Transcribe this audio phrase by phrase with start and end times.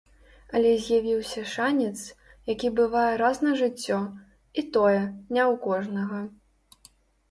[0.59, 1.99] Але з'явіўся шанец,
[2.53, 4.01] які бывае раз на жыццё,
[4.59, 5.01] і тое,
[5.33, 6.29] не ў кожнага.